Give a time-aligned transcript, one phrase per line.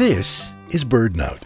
[0.00, 1.42] This is BirdNote.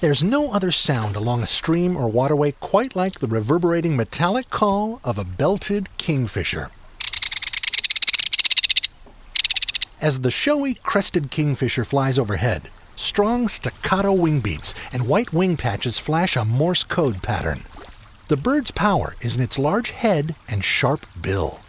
[0.00, 5.00] There's no other sound along a stream or waterway quite like the reverberating metallic call
[5.02, 6.70] of a belted kingfisher.
[10.00, 15.98] As the showy crested kingfisher flies overhead, strong staccato wing beats and white wing patches
[15.98, 17.64] flash a Morse code pattern.
[18.32, 21.60] The bird's power is in its large head and sharp bill.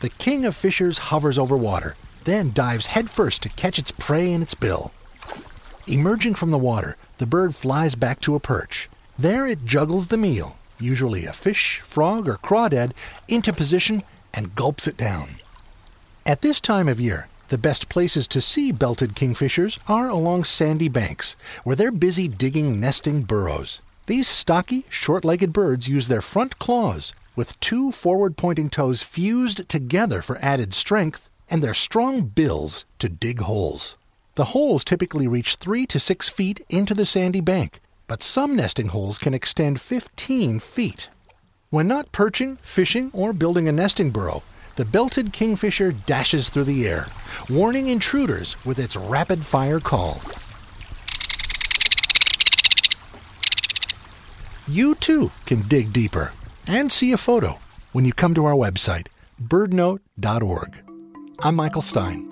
[0.00, 4.42] The king of fishers hovers over water, then dives headfirst to catch its prey in
[4.42, 4.92] its bill.
[5.86, 8.90] Emerging from the water, the bird flies back to a perch.
[9.18, 12.92] There it juggles the meal, usually a fish, frog, or crawdad,
[13.26, 14.02] into position
[14.34, 15.36] and gulps it down.
[16.26, 20.90] At this time of year, the best places to see belted kingfishers are along sandy
[20.90, 21.34] banks,
[21.64, 23.80] where they're busy digging nesting burrows.
[24.10, 29.68] These stocky, short legged birds use their front claws, with two forward pointing toes fused
[29.68, 33.96] together for added strength, and their strong bills to dig holes.
[34.34, 38.88] The holes typically reach 3 to 6 feet into the sandy bank, but some nesting
[38.88, 41.08] holes can extend 15 feet.
[41.70, 44.42] When not perching, fishing, or building a nesting burrow,
[44.74, 47.06] the belted kingfisher dashes through the air,
[47.48, 50.20] warning intruders with its rapid fire call.
[54.70, 56.32] You too can dig deeper
[56.68, 57.58] and see a photo
[57.90, 59.08] when you come to our website,
[59.42, 60.76] birdnote.org.
[61.40, 62.30] I'm Michael Stein.